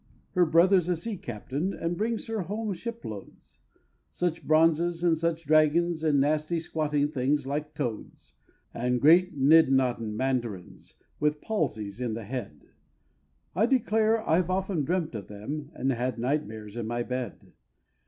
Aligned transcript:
Her 0.31 0.47
brother's 0.47 0.89
a 0.89 0.95
sea 0.95 1.15
captain, 1.15 1.75
and 1.75 1.95
brings 1.95 2.25
her 2.25 2.41
home 2.41 2.73
shiploads 2.73 3.59
Such 4.09 4.47
bronzes, 4.47 5.03
and 5.03 5.15
such 5.15 5.45
dragons, 5.45 6.03
and 6.03 6.19
nasty 6.19 6.59
squatting 6.59 7.09
things 7.09 7.45
like 7.45 7.75
toads; 7.75 8.33
And 8.73 8.99
great 8.99 9.37
nidnoddin' 9.39 10.17
mandarins, 10.17 10.95
with 11.19 11.39
palsies 11.39 12.01
in 12.01 12.15
the 12.15 12.23
head: 12.25 12.61
I 13.55 13.67
declare 13.67 14.27
I've 14.27 14.49
often 14.49 14.85
dreamt 14.85 15.13
of 15.13 15.27
them, 15.27 15.69
and 15.75 15.91
had 15.91 16.17
nightmares 16.17 16.75
in 16.75 16.87
my 16.87 17.03
bed. 17.03 17.53